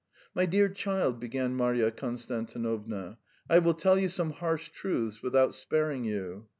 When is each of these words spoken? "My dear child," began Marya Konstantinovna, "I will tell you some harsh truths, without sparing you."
"My 0.33 0.47
dear 0.47 0.67
child," 0.67 1.19
began 1.19 1.53
Marya 1.55 1.91
Konstantinovna, 1.91 3.17
"I 3.47 3.59
will 3.59 3.75
tell 3.75 3.99
you 3.99 4.09
some 4.09 4.31
harsh 4.31 4.69
truths, 4.69 5.21
without 5.21 5.53
sparing 5.53 6.05
you." 6.05 6.47